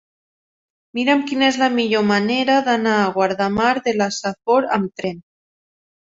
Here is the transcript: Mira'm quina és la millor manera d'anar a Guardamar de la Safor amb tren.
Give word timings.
Mira'm 0.99 1.19
quina 1.31 1.43
és 1.49 1.57
la 1.63 1.67
millor 1.73 2.07
manera 2.11 2.55
d'anar 2.69 2.93
a 3.01 3.11
Guardamar 3.17 3.73
de 3.89 3.93
la 3.99 4.07
Safor 4.17 4.65
amb 4.79 4.89
tren. 5.03 5.21